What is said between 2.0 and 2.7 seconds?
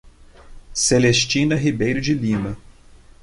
de Lima